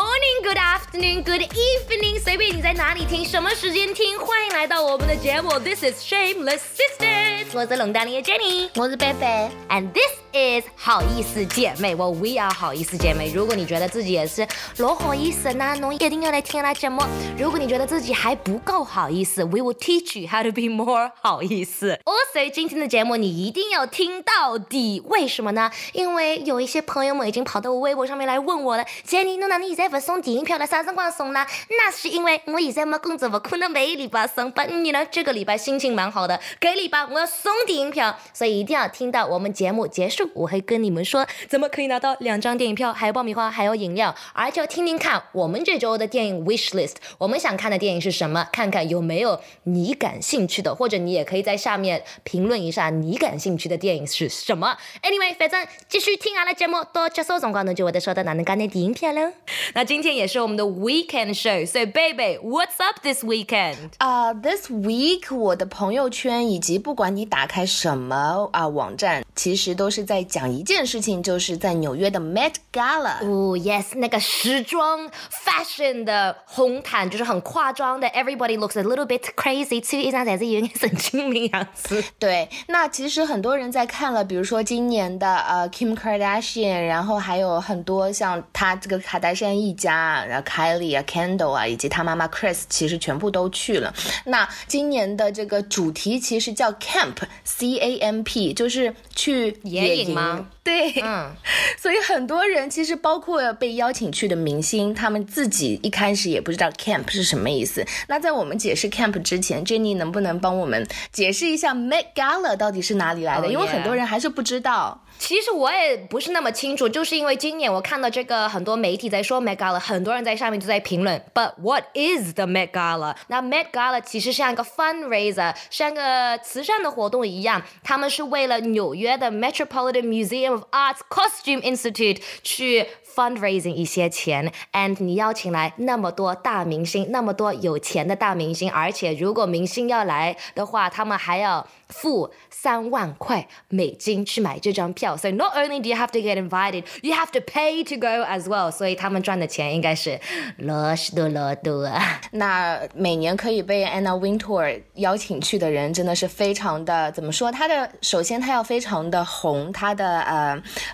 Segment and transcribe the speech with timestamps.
[0.00, 5.50] morning, good afternoon, good evening，随便你在哪里听，什么时间听，欢迎来到我们的节目。
[5.58, 11.95] This is Shameless Sisters，我是龙丹妮的 Jenny，我是贝贝，and this Is 好意思姐妹。
[11.95, 13.31] 我 we are 好意思姐妹。
[13.33, 14.47] 如果你觉得自己也是
[14.77, 17.01] 老好意思，那侬一定要来听那节目。
[17.37, 21.99] 如果你觉得自己还不够好意思，we will teach you how to be more 好意思。
[22.05, 25.71] Also，今天的节目你一定要听到底，为什么呢？
[25.93, 30.65] 因为有一些朋友们已经跑到我微博上面来问我了，Jenny，侬哪能现在不送电影票了？
[30.65, 31.45] 啥辰光送呢？
[31.69, 34.51] 那是因为我现在没工作，不可能每礼拜送。
[34.51, 35.05] 不，你呢？
[35.11, 48.47] 这个礼拜心情蛮好的，给礼拜我要送电影票，所以一定要听到我们节目结束，我会跟你们说怎么可以拿到两张电影票，还有爆米花，还有饮料，而且听听看我们这周的电影 wish list，我们想看的电影是什么？
[48.51, 54.77] 看看有没有你感兴趣的，或者你也可以在下面评论一下你感兴趣的电影是什么。
[55.03, 59.31] Anyway，反正继续听阿拉节目，到结束辰光呢就会得收到哪能干的电影票了。
[59.73, 63.75] 那今天也是我们的 weekend show，所以 baby，what's up this weekend？
[63.99, 73.19] 啊，this week 我的朋友圈以及不管你打开什么啊网站，其实都是在讲一件事情，就是在纽约的 Met Gala。
[73.23, 82.03] 哦，yes，那个时装 fashion 的红毯就是很夸张的，everybody looks a little bit crazy，too，一张才是有点神经病样子。
[82.17, 93.93] 对，那其实很多人在看了，比如说今年的呃 Kim Kardashian，然后还有很多像他这个卡戴珊一家，然后 Kylie 啊、Kendall 啊，以及他妈妈 Chris，其实全部都去了。
[94.25, 100.45] 那今年的这个主题其实叫 Camp，C A M P，就是去野营吗？
[100.63, 101.31] 对，嗯，
[101.77, 107.83] 所以很多人其实包括被邀请去的明星，他们自己一开始也不知道 camp 是什么意思。
[108.07, 113.47] 那在我们解释 camp 之前，Jenny 能不能帮我们解释一下 Met Gala 到底是哪里来的？
[113.47, 115.03] 因为很多人还是不知道。
[115.17, 121.21] 其实我也不是那么清楚，就是因为今年我看到这个很多媒体在说 Met Gala，很多人在上面就在评论。
[121.33, 123.15] But what is the Met Gala？
[123.27, 134.52] 那 Met Gala 其实像一个 fundraiser，像个慈善的活动一样，他们是为了纽约的 Metropolitan Museum of Arts Costume Institute 去 fundraising 一些钱。
[134.72, 145.16] And 你邀请来那么多大明星，那么多有钱的大明星，而且如果明星要来的话，他们还要付三万块美金去买这张票。
[145.16, 148.42] So not only do you have to get invited, you have to pay to go as
[148.42, 148.70] well.
[148.70, 150.20] 所以他们赚的钱应该是
[150.58, 152.20] 老许多老多啊。
[152.32, 157.50] 那每年可以被 Anna Wintour 邀请去的人，真的是非常的怎么说？
[157.50, 160.39] 他的首先他要非常的红，他的呃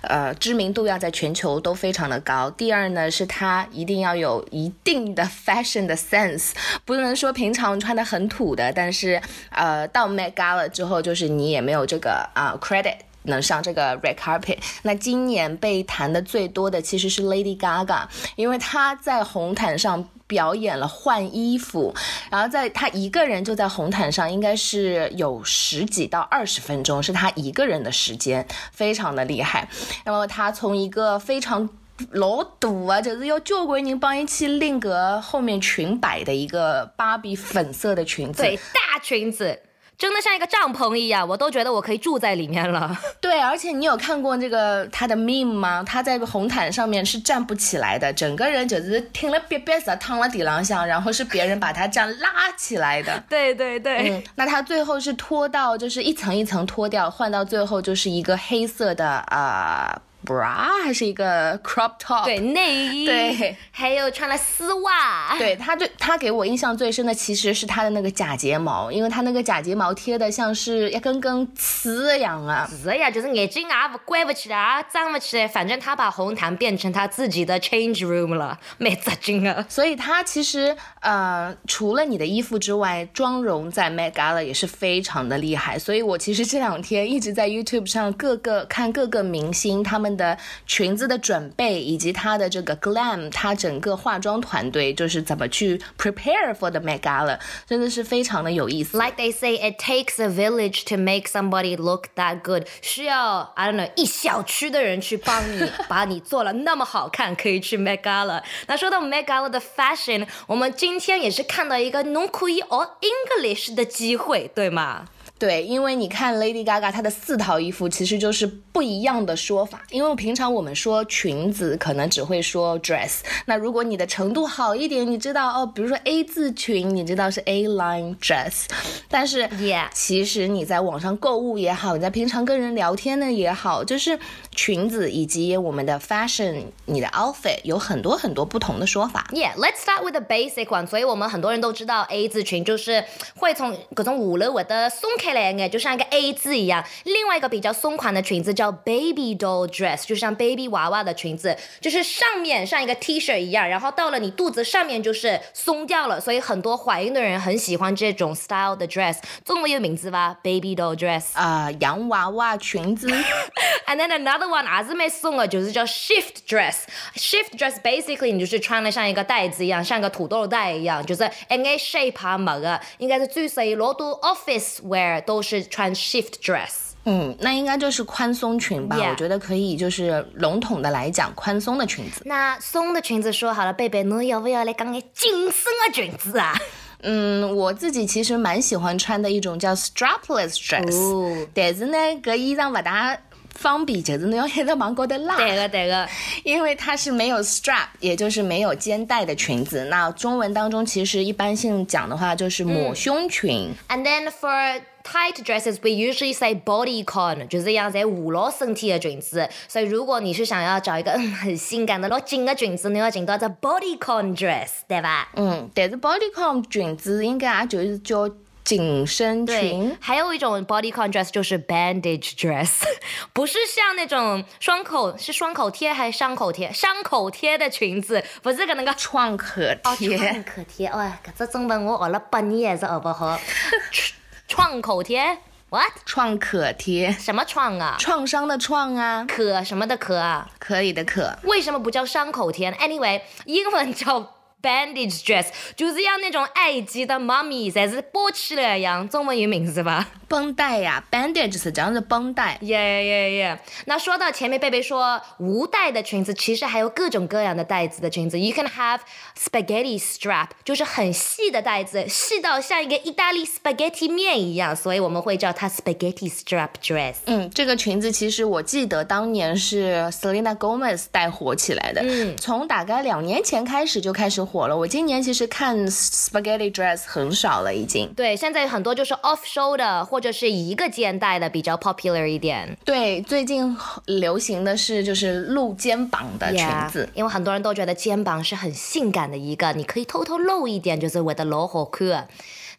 [0.02, 2.50] 呃知名度要在全球都非常的高。
[2.50, 6.52] 第二呢，是他一定要有一定的 fashion 的 sense，
[6.84, 9.20] 不能说平常穿的很土的，但是
[9.50, 12.96] 呃到 Met Gala 之后，就是你也没有这个啊 credit。
[13.24, 18.06] 能上这个 red carpet，那今年被谈的最多的其实是 Lady Gaga，
[18.36, 21.94] 因为她在红毯上表演了换衣服，
[22.30, 29.68] 然后在她一个人就在红毯上，应该是有十几到二十分钟，是她一个人的时间，非常的厉害。
[30.04, 31.68] 那么她从一个非常
[32.12, 39.60] 老赌啊，就是要交关人帮一起拎个后面裙摆的一个芭比粉色的裙子，对，大裙子。
[39.98, 42.96] 真的像一个帐篷一样，我都觉得我可以住在里面了。
[43.20, 45.82] 对，而且你有看过这个他的 meme 吗？
[45.84, 53.20] 他在红毯上面是站不起来的，整个人就是听了别别死躺了地浪上，然后是别人把他这样拉起来的。
[53.28, 60.00] 对对对，嗯，那他最后是脱到就是一层一层脱掉，换到最后就是一个黑色的啊。
[60.28, 65.34] Bra 还是一个 crop top，对内衣，对，还有穿了丝袜。
[65.38, 72.68] 对他，对他给我印象最深的其实是他的那个假睫毛，因为他那个假睫毛贴的像是一根根刺一样啊。
[72.70, 79.64] 是呀，就是眼睛啊关不起来啊，张不起来，反正他把红毯变成他自己的 change room 了，没扎劲啊。
[79.66, 85.78] 所以他其实呃，除了你的衣服之外，妆容在 Met Gala 也是非常的厉害。
[85.78, 90.17] 所以我其实这两天一直在 YouTube 上各个看各个明星他们。
[90.18, 90.36] 的
[90.66, 98.98] 裙子的准备，以及她的这个 glam，她整个化妆团队就是怎么去 prepare for the Megala 真的是非常的有意思。
[98.98, 102.66] Like they say, it takes a village to make somebody look that good。
[102.82, 108.42] 需要 I don't know 一小区的人去帮你，把你做了那么好看，可以去 Megala。
[108.66, 115.06] 那说到 Met Gala 的 fashion，我们今天也是看到一个侬可以学 English 的机会，对吗？
[115.38, 119.82] 对，因为你看 Lady Gaga 她的四套衣服其实就是不一样的说法。
[119.90, 128.64] 因为平常我们说裙子可能只会说 dress，那如果你的程度好一点，你知道哦，比如说 A 字裙，你知道是 A line dress。
[129.08, 129.48] 但是
[129.92, 134.18] 其实你在网上购物也好，你在平常跟人聊天呢也好，就是
[134.50, 139.28] 裙子以及我们的 fashion，你的 outfit 有很多很多不同的说法。
[139.32, 140.86] Yeah, let's start with the basic one。
[140.86, 143.04] 所以我们很多人都知道 A 字裙就是
[143.36, 145.27] 会从各种五楼或者松开
[145.70, 146.84] 就像一个 A 字一样。
[147.04, 156.20] 另外一个比较松垮的裙子叫 baby doll dress，就像 baby 娃娃的裙子，就是上面像一个 T 恤一样，然后到了你肚子上面就是松掉了。
[156.20, 159.18] 所以很多怀孕的人很喜欢这种 style 的 dress。
[159.44, 161.26] 中文有名字吧？baby doll dress。
[161.34, 163.08] 啊、洋娃娃裙子
[163.86, 166.82] And then another one 也是没送的，就是叫 shift dress。
[167.14, 176.88] shift dress basically 你就是穿了像一个袋子一样，像个土豆袋一样，就是 N A shape 啊冇嘅，应该是最细老多 office wear 都是穿 shift dress。
[177.04, 182.20] 嗯，那应该就是宽松裙吧我觉得可以，就是笼统的来讲，宽松的裙子。
[182.24, 186.54] 那松的裙子说好了，贝贝，你要不要来讲个紧身的裙子啊？
[187.00, 193.16] 嗯，我自己其实蛮喜欢穿的一种叫 strapless dress，、哦但是呢，搿衣裳勿大
[193.54, 195.36] 方便，就是侬要一直往高头拉。
[195.36, 196.06] 对个对个。
[196.44, 199.84] 因为它是没有 strap，也就是没有肩带的裙子。
[199.86, 203.72] 那中文当中其实一般性讲的话就是抹胸裙。
[203.88, 204.80] And then for
[205.10, 209.48] tight dresses, we usually say bodycon，就是样在捂牢身体的裙子。
[209.66, 215.30] 所以如果你是想要找一个嗯很性感的、老紧的裙子，你要紧到这 bodycon dress，对吧？
[215.36, 218.28] 嗯，但是 bodycon 裙子应该也就是叫
[218.64, 219.96] 紧身裙，。
[219.98, 222.82] 还有一种 bodycon dress 就是 bandage dress，
[223.32, 226.70] 不是像那种双口是双口贴还是伤口贴？
[226.70, 230.18] 伤口贴的裙子，不是个那个创可哦，贴。
[230.18, 233.38] 创可贴，哇，搿只中文我学了八年还是学不好。
[234.48, 235.92] 创口贴，what？
[236.06, 237.96] 创可贴，什么创啊？
[237.98, 240.50] 创伤的创啊，可什么的可啊？
[240.58, 241.38] 可以的可。
[241.42, 245.46] 为什么不叫伤口贴呢？Anyway，英文叫 bandage dress，
[245.76, 249.08] 就是像那种埃及的妈咪，才是包起来一样。
[249.08, 250.08] 中文有名字吧？
[250.26, 252.58] 绷带呀，bandage 实际上是绷带。
[252.60, 252.76] 耶
[253.06, 253.60] 耶耶！
[253.86, 258.38] 那说到前面贝贝说无带的裙子，其实还有各种各样的带子的裙子。
[258.38, 259.00] You can have
[259.38, 267.14] spaghetti strap，就是很细的带子，细到像一个意大利 spaghetti 面一样，所以我们会叫它 spaghetti strap dress。
[267.24, 274.74] 嗯，这个裙子其实我记得当年是 Selena Gomez 带火起来的，嗯从大概两年前开始就开始火了。
[274.74, 278.10] 我今年其实看 spaghetti dress 很少了，已经。
[278.14, 282.76] 对，现在很多就是 off shoulder 或者是一个肩带的比较 popular 一点。
[282.84, 287.08] 对，最近流行的是就是露肩膀的裙 Yeah，子。
[287.14, 292.26] 因为很多人都觉得肩膀是很性感的一个，你可以偷偷露一点，就是我的老好看。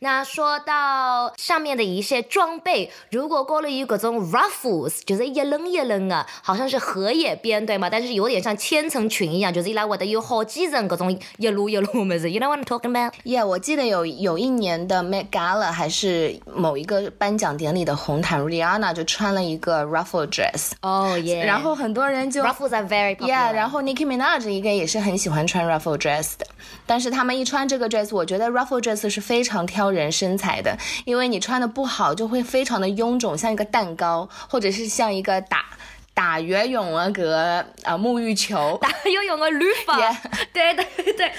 [0.02, 7.90] 那说到上面的一些装备，如果过了有各种 ruffles，就是一棱一棱的，好像是荷叶边对吗？
[7.90, 12.32] 但是有点像千层裙一样，就是一来我的有好几层各种一路一路么子。
[12.32, 21.44] You know what I'm talking about？Yeah，我记得有有一年的 Met Gala 还是某一个颁奖典礼的红毯，Rihanna 就穿了一个 ruffle dress，、哦耶。
[21.46, 23.28] 然后很多人就 ruffles are very popular。
[23.28, 26.48] Yeah，然后 Nicki Minaj 应该也是很喜欢穿 ruffle dress 的，
[26.86, 35.66] 但是他们一穿这个 dress，我觉得 ruffle dress 是非常挑人身材的，因为你穿的不好就会非常的臃肿，像一个蛋糕，或者是像一个打
[36.14, 38.78] 打游泳的个啊沐浴球。
[38.82, 40.16] 打游泳的绿发 Yeah
[40.54, 41.32] 对对对，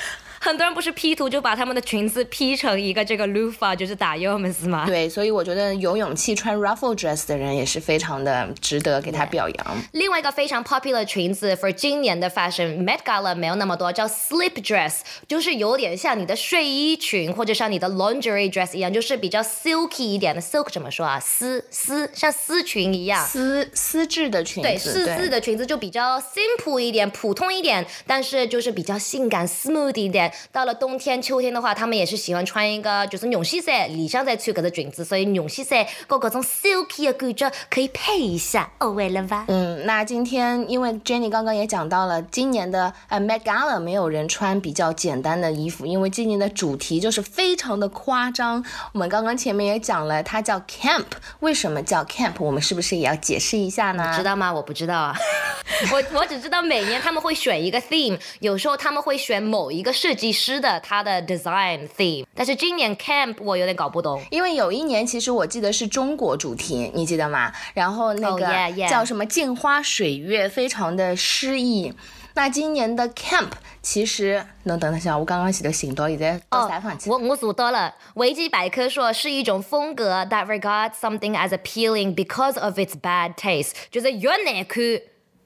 [0.42, 4.86] 很多人不是 P 图就把他们的裙子 P 成一个这个 l u f a，就是打游泳是吗？
[4.86, 9.76] 对，所以我觉得有勇气穿 ruffle dress 的人也是非常的值得给他表扬。
[9.92, 20.40] 另外一个非常 popular 的裙子，for 今年的 fashion Met Gala 没有那么多，叫 slip dress，就是有点像你的睡衣裙或者像你的 lingerie dress 一样，就是比较 silky 一点的。
[20.40, 21.20] silk 怎么说啊？
[21.20, 23.26] 丝丝像丝裙一样。
[23.26, 30.29] 丝丝质的裙子，对，丝质的裙子就比较 simple 一点，普通一点，但是就是比较性感 smooth 一点。
[30.52, 39.44] 到了冬天、秋天的话，他们也是喜欢穿一个就是绒线衫，里向再穿搿只裙子，所以绒线衫跟搿种 silky 的感觉可以配一下，哦，为了吧？
[39.48, 48.64] 嗯，那今天因为 Jenny 刚刚也讲到了，今年的呃 Met Gala 没有人穿比较简单的衣服，因为今年的主题就是非常的夸张。
[48.92, 51.06] 我们刚刚前面也讲了，它叫 Camp，
[51.40, 52.34] 为什么叫 Camp？
[52.38, 54.14] 我们是不是也要解释一下呢？
[54.16, 54.52] 知道吗？
[54.52, 55.16] 我不知道啊，
[55.92, 64.22] 我我只知道每年他们会选一个 theme，有时候他们会选某一个设计师的他的 design theme，但是今年 camp 我有点搞不懂。
[64.30, 67.50] 因为有一年，其实我记得是中国主题，你记得吗？
[67.74, 71.94] 然后那 Oh, 个.叫什么“镜花水月”，非常的诗意。
[72.34, 73.48] 那今年的 Camp
[73.82, 77.10] 其实能等一下，我刚刚写的行到现在到采访期。
[77.10, 84.82] 我我数到了，维基百科说是一种风格 that regards something as appealing because of its bad taste，就是越难看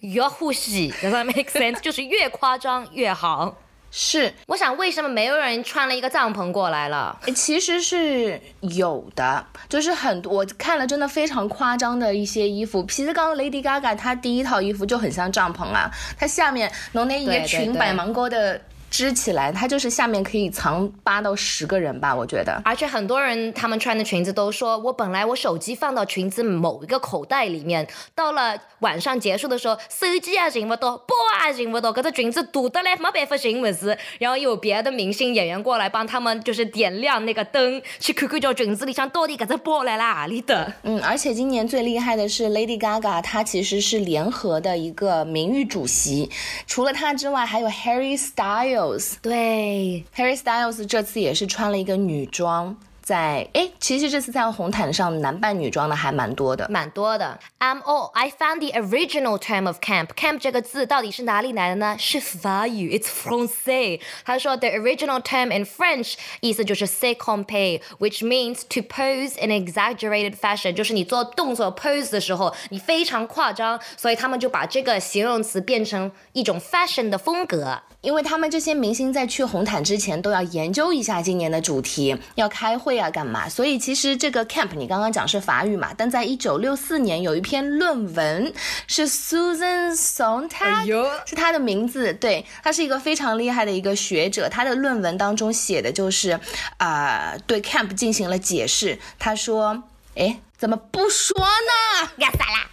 [0.00, 1.80] 越呼吸，Does that make sense？
[1.80, 3.56] 就是越夸张越好。
[3.96, 7.16] 是，我想为什么没有人穿了一个帐篷过来了？
[7.36, 12.82] 其实是有的，就是很多我看了真的非常夸张的一些衣服。
[12.82, 18.60] 皮子刚 Lady Gaga 她第一套衣服就很像帐篷啊，她下面弄那一个裙摆蛮高的。
[18.94, 22.62] 支起来，它就是下面可以藏八到十个人吧，我觉得。
[22.64, 27.84] 而且很多人他们穿的裙子都说，我本来我手机放到裙子某一个口袋里面，
[28.14, 31.12] 到了晚上结束的时候，手机也寻不到，包
[31.44, 33.98] 也寻不到，搿个裙子堵得来没办法寻物事。
[34.20, 40.72] 然后有别的明星演员过来帮他们，就是点亮那个灯，去看看叫裙子里向到底搿只包来了哪里的。
[40.84, 46.30] 嗯，而且今年最厉害的是 Lady Gaga，她其实是联合的一个名誉主席，
[46.68, 48.83] 除了她之外，还有 Harry Styles。
[49.22, 52.76] 对，Harry Styles 这次也是穿了一个女装。
[53.04, 57.38] 在哎，其实这次在红毯上男扮女装的还蛮多的，蛮多的。
[57.58, 60.06] I'm all I found the original term of camp.
[60.14, 61.96] Camp 这个字到底是哪里来的呢？
[61.98, 64.00] 是法语，It's français。
[64.24, 68.24] 他说 the original term in French 意思就是 s e c o m p a y which
[68.24, 77.82] means to pose in exaggerated fashion，就是你做动作 pose 的时候你非常夸张，所以他们就把这个形容词变成一种 fashion 的风格。
[78.04, 83.48] 因为他们这些明星在去红毯之前都要研究一下今年的主题，要开会啊，干嘛？
[83.48, 88.52] 所以其实这个 camp 你刚刚讲是法语嘛，但在一九六四年有一篇论文
[88.86, 90.84] 是 Susan Sontag，
[91.24, 96.38] 是他的名字，对，他是一个非常厉害的一个学者，他的论文当中写的就是
[96.76, 98.98] 啊，对 camp 进行了解释。
[99.18, 99.82] 他说，
[100.14, 102.10] 哎，怎么不说呢？
[102.18, 102.70] 干啥啦？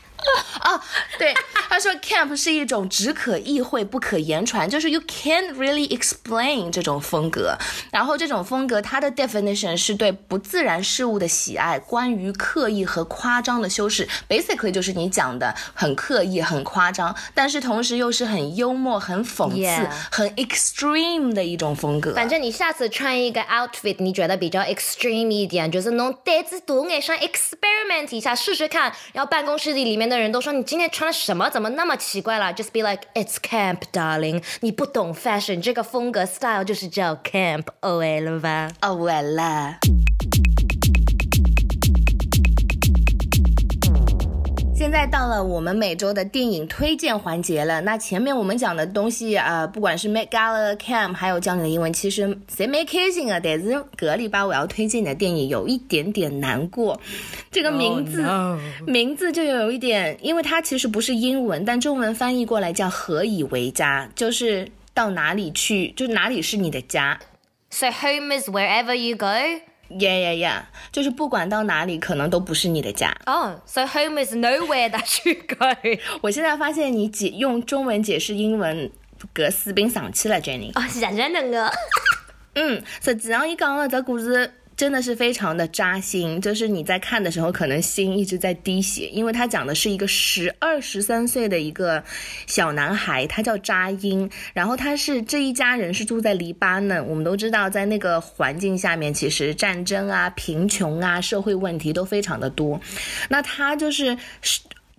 [0.63, 0.79] 哦，
[1.17, 1.33] 对，
[1.69, 7.57] 他说 camp 是一种只可意会不可言传，就是 you can't really explain 这种风格。
[7.91, 22.13] 然后这种风格它的 definition 是对不自然事物的喜爱，关于刻意和夸张的修饰，basically 就是你讲的很刻意、很夸张，但是同时又是很幽默、很讽刺、很 extreme 的一种风格。
[22.13, 30.10] 反正你下次穿一个 outfit，你觉得比较 extreme 一点，就是弄胆子多点，想 experiment 一下试试看，然后办公室里里面。
[30.11, 31.49] 的人都说你今天穿了什么？
[31.49, 34.43] 怎么那么奇怪了？Just be like it's camp, darling。
[34.59, 37.63] 你不懂 fashion，这个风格 style 就是叫 camp。
[37.79, 38.69] 哦哎了吧？
[38.81, 39.21] 哦哎
[44.81, 47.79] 现在到了我们每周的电影推荐环节了。
[47.81, 53.39] 那前面我们讲的东西啊，不管是 Met Gala、Camp，还有教你的英文，其实谁没开心啊？
[53.39, 56.99] 但是格里巴我要推荐的电影有一点点难过。
[57.51, 58.25] 这个名字
[58.87, 67.19] 名字就有一点，因为它其实不是英文，但中文翻译过来叫“何以为家”，就是到哪里去，就哪里是你的家。
[67.69, 69.27] So home is wherever you go.
[69.99, 73.15] Yeah, yeah, yeah，就是不管到哪里，可能都不是你的家。
[73.25, 75.65] 哦，So home is nowhere that you go。
[76.21, 78.89] 我现在发现你解用中文解释英文，
[79.33, 80.71] 格斯宾上去了，Jenny。
[80.73, 81.71] 哦，是认真的。
[82.55, 84.53] 嗯，实际上伊讲的这故事。
[84.81, 92.03] 真的是非常的扎心，就是你在看的时候，可能心一直在滴血，因为他讲的是一个十二十三岁的一个
[92.47, 102.81] 小男孩，他叫扎因，然后他是这一家人是住在黎巴嫩，我们都知道，在那个环境下面，其实战争啊、贫穷啊、社会问题都非常的多，
[103.29, 104.17] 那他就是。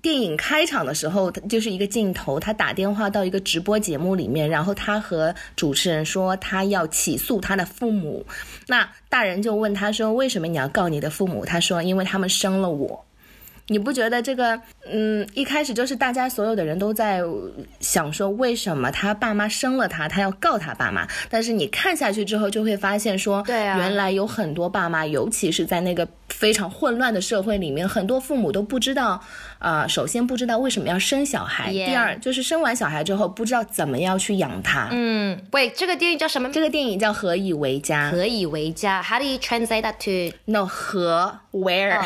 [0.02, 8.26] 电影开场的时候，就是一个镜头，他打电话到一个直播节目里面，然后他和主持人说他要起诉他的父母。
[8.66, 13.04] 那大人就问他说：“为什么你要告你的父母？”他说：“因为他们生了我。”
[13.72, 14.60] 你不觉得这个，
[14.90, 17.22] 嗯，一开始就是大家所有的人都在
[17.80, 21.08] 想说，为什么他爸妈生了他，他要告他爸妈？
[21.30, 29.18] 但是你看下去之后，就会发现说，对啊，原来有很多爸妈，尤其是在那个非常混乱的社会里面，很多父母都不知道，
[29.58, 34.88] 呃，首先不知道为什么要生小孩，第二就是生完小孩之后不知道怎么样去养他。
[34.90, 36.50] 嗯，喂，这个电影叫什么？
[36.52, 38.08] 这个电影叫《何以为家》。
[38.10, 40.36] 何以为家？How do you translate that to?
[40.44, 42.02] No，何 where？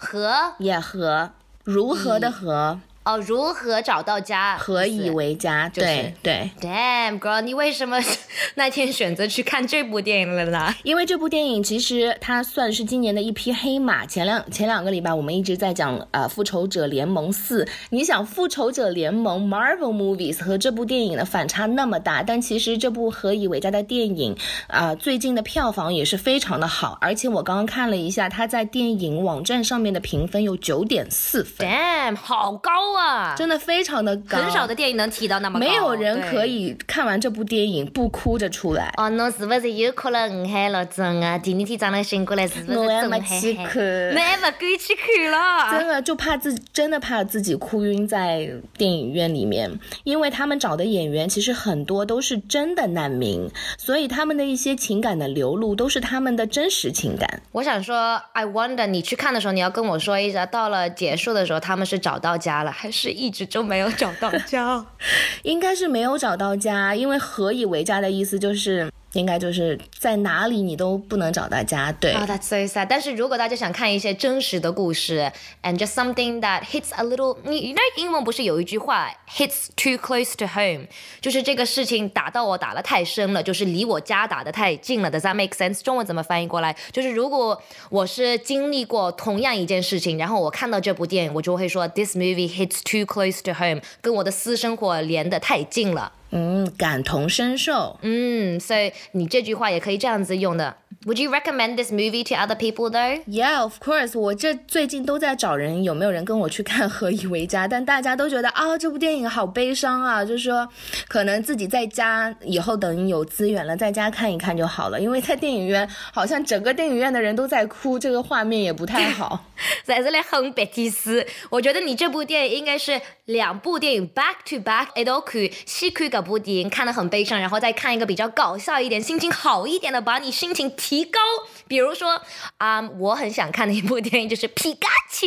[0.00, 1.30] 和也和
[1.62, 2.80] 如何的和。
[3.02, 4.58] 哦，如何找到家？
[4.58, 5.70] 何以为家？
[5.70, 6.50] 对对。
[6.60, 7.98] Damn girl，你为什么
[8.56, 10.74] 那天选择去看这部电影了呢？
[10.82, 14.04] 因为这部电影其实它算是今年的一匹黑马。
[14.04, 31.66] 前两前两个礼拜我们一直在讲呃《复仇者联盟四》，你想《复仇者联盟》Marvel Movies 和这部电影的反差那么大，但其实这部何以为家的电影啊，最近的票房也是非常的好，而且我刚刚看了一下，它在电影网站上面的评分有九点四分。
[31.66, 32.89] Damn，好高。
[32.94, 35.66] 啊，真的非常的高，很少的电影能提到那么高。
[35.66, 38.92] 没有人可以看完这部电影不哭着出来。
[38.96, 40.84] 哦，侬是不是又哭了五海了？
[40.86, 45.78] 真啊，第二天早上醒过来是不是我真没去看，那还不敢去看了。
[45.78, 49.70] 真的就怕自己，真的怕自己哭晕在电影院里面，
[50.04, 57.42] 因为他们找的演员其实很多都是真的难民，所以他们的一些情感的流露都是他们的真实情感。
[57.52, 64.82] 我想说，I wonder，你去看的时候，你要跟我说一下，到了结束的时候，他们是找到家了，还是一直就没有找到家？
[65.44, 68.90] 应该是没有找到家，因为何以为家的意思就是。
[69.12, 72.12] 应该就是在哪里你都不能找到家，对。
[72.12, 72.86] Oh, that's so sad.
[72.88, 75.30] 但是如果大家想看一些真实的故事
[75.62, 80.86] ，and just something that hits a little，你那英文不是有一句话 hits too close to home，
[81.20, 85.10] 就是这个事情打到我打的太深了，就是离我家打的太近了。
[85.10, 85.82] Does that make sense？
[85.82, 86.76] 中文怎么翻译过来？
[86.92, 96.12] 就是如果我是经历过同样一件事情，然后我看到这部电影，我就会说 this movie hits too close to home，跟我的私生活连得太近了。
[96.30, 97.98] 嗯，感同身受。
[98.02, 100.76] 嗯，所以你这句话也可以这样子用的。
[101.06, 103.22] Would you recommend this movie to other people though?
[103.26, 104.18] Yeah, of course.
[104.18, 107.64] 我这最近都在找人，有没有人跟我去看《何以为家》？
[107.70, 110.68] 但大家都觉得啊，这部电影好悲伤啊，就是说，
[111.08, 115.00] 可能自己在家以后等有资源了，在家看一看就好了。
[115.00, 119.46] 因为在电影院，好像整个电影院的人都在哭，这个画面也不太好。
[119.82, 130.70] 在这里哼别提斯，我觉得你这部电影应该是两部电影 back to back，都可以，先看这部电影看得很悲伤，然后再看一个比较搞笑一点、心情好一点的，把你心情。
[130.89, 131.20] 提高，
[131.68, 132.20] 比如说
[132.58, 135.26] 啊，我很想看的一部电影就是皮卡丘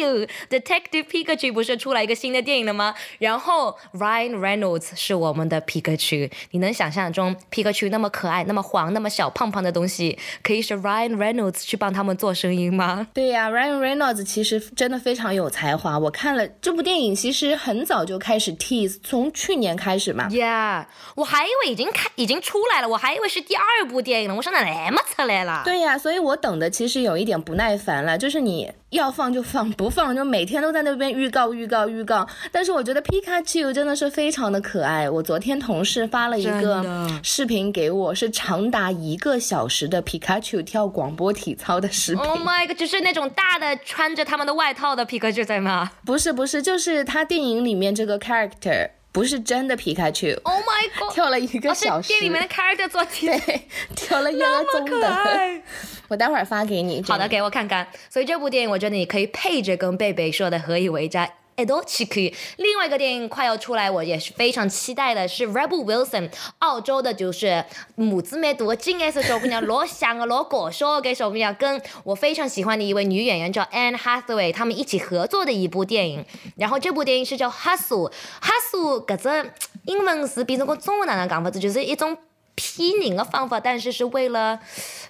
[0.49, 2.93] ，Detective Pikachu 不是出来一个新的电影了吗？
[3.19, 13.07] 然后 Ryan Reynolds 是我们的皮卡丘，你能想象中皮卡丘那么可爱、那么黄、那么小胖胖的东西，可以是 Ryan Reynolds 去帮他们做声音吗？
[13.13, 15.97] 对呀，Ryan Reynolds 其实真的非常有才华。
[15.97, 20.27] 我看了这部电影，其实很早就开始 tease，从去年开始嘛。
[20.29, 24.35] Yeah，我还以为已经开已经出来了，我还以为是第二部电影了。
[24.35, 25.52] 我说那那么出来了？
[25.63, 32.27] 对呀，所以我等的其实有一点不耐烦了，就是你要放就放，不放就每天都在那边预告预告预告。
[32.51, 35.09] 但是我觉得皮卡丘真的是非常的可爱。
[35.09, 36.85] 我昨天同事发了一个
[37.21, 42.23] 视频给我，是长达一个小时的皮卡丘跳广播体操的视频。
[42.23, 45.91] Oh my god，就是那种大的穿着他们的外套的皮卡丘在吗？
[46.05, 48.89] 不是不是，就是他电影里面这个 character。
[49.13, 51.13] 不是真的皮卡丘，Oh my god！
[51.13, 55.07] 跳了一个小时，店里面的 character 做对，跳了一个钟的。
[56.09, 57.01] 我待会儿发给你。
[57.03, 57.87] 好的，给我看看。
[58.09, 61.29] 所以这部电影，我觉得你可以配着跟贝贝说的何以为家。
[61.55, 62.33] 爱多奇可以。
[62.57, 67.63] 另外一个电影快要出来，我也是非常期待的，是 Rebel Wilson，澳洲的，就是
[67.95, 76.25] 母子蛮多，金颜色小姑娘，老香啊，老搞笑给小姑娘，跟我非常喜欢的一位女演员叫 Anne Hathaway，他们一起合作的一部电影。
[76.57, 79.51] 然后这部电影是叫 Hustle，Hustle，搿只
[79.85, 82.17] 英文是变成个中文哪能讲法子，就是一种。
[82.55, 84.59] 批拧的方法，但是是为了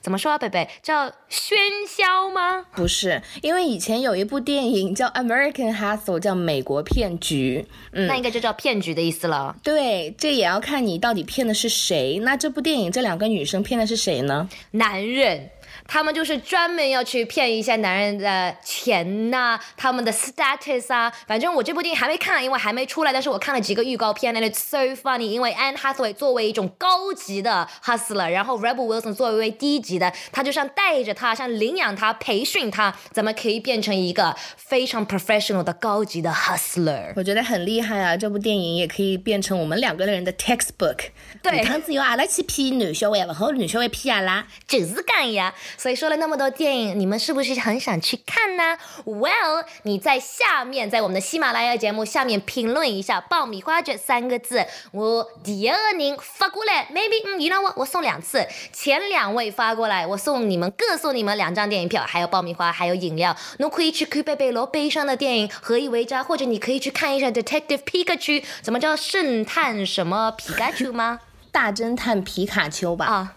[0.01, 1.56] 怎么说啊，贝贝叫喧
[1.88, 2.65] 嚣吗？
[2.75, 9.56] 不是，因为以前有一部电影叫《American Hustle》，叫美国骗局，嗯，那应该就叫骗局的意思了。
[9.63, 12.19] 对，这也要看你到底骗的是谁。
[12.23, 14.49] 那这部电影这两个女生骗的是谁呢？
[14.71, 15.49] 男人。
[15.88, 21.13] 他们就是专门要去骗一些男人的钱呐，他们的 status 啊。
[21.28, 23.13] 反正我这部电影还没看，因为还没出来。
[23.13, 25.30] 但是我看了几个预告片，那 it's so funny。
[25.30, 37.13] 因为 Anne Hathaway 作为一种高级的 hustler，然后 Rebel Wilson 作为低级的，他就像带着他，像领养他，培训他，怎么可以变成一个非常 professional 的高级的 hustler？
[37.15, 38.17] 我觉得很厉害啊！
[38.17, 40.99] 这部电影也可以变成我们两个人的 textbook。
[41.41, 45.61] 对，汤子由阿拉去骗女小孩，不好女小孩骗阿拉，就是这样。
[45.77, 63.35] 所以说了那么多电影，你们是不是很想去看呢？Well，你在下面在我们的喜马拉雅节目下面评论一下“爆米花”这三个字，我第二个人发过来，maybe，嗯，你让我我送两次，前两位发过来，我送你们各送你们两张电影票，还有爆米花，还有饮料。
[63.59, 71.19] 侬可以去看贝贝罗悲伤的电影《何以为家》，或者你可以去看一下《Detective Pikachu》，怎么叫圣探什么皮卡丘吗？
[71.51, 73.05] 大侦探皮卡丘吧。
[73.05, 73.33] 啊。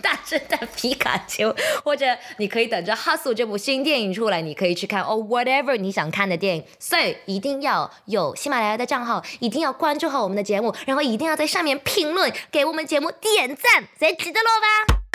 [0.00, 2.06] 大侦探皮卡丘，或者
[2.38, 6.64] 你可以等着《Hustle》这部新电影出来，你可以去看哦，whatever 你想看的电影。
[6.78, 15.09] 所以一定要有喜马拉雅的账号，一定要关注好我们的节目，然后一定要在上面评论，给我们节目点赞，才记得了吧？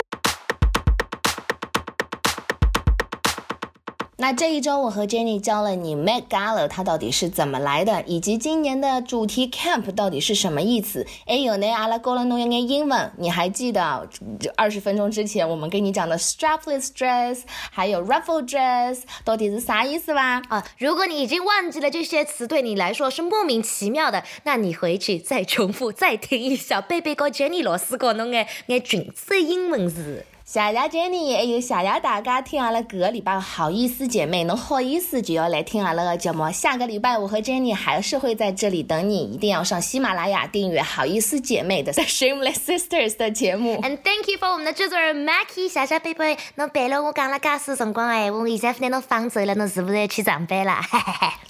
[4.18, 11.06] 那这一周我和 Jenny 教了你 Met Gala 它到底是怎么来的，以及今年的主题 Camp 到底是什么意思。
[11.26, 14.08] 哎有呢，阿拉过了弄一点英文，你还记得
[14.56, 20.40] 二十分钟之前我们跟你讲的 strapless dress，还有 ruffle dress 到底是啥意思吧？
[20.48, 30.24] 啊，如果你已经忘记了这些词对你来说是莫名其妙的，那你回去再重复再听一下贝贝哥 Jenny 老师讲侬个眼裙子英文字。
[30.48, 36.48] 谢谢 Jenny，还有谢谢大家听阿拉这个礼拜好意思姐妹，侬好意思就要来听阿拉个节目。
[36.52, 43.74] 下个礼拜我和 Jenny 还是会在这里等你，一定要上喜马拉雅订阅好意思姐妹的 Shameless Sisters 的节目。
[43.82, 46.38] And thank you for 我们的制作人 Mackie，谢谢贝贝。
[46.54, 50.80] 侬陪了我讲了介许辰光哎，我现在拿侬放走了，侬是不是 要去上班啦？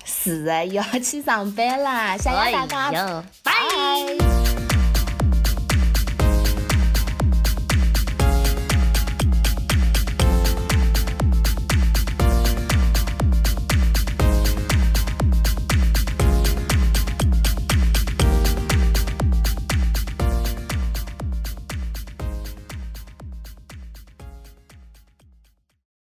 [0.06, 3.52] 是啊，要去上班啦，谢谢大家，拜。